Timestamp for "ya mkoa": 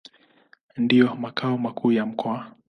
1.91-2.51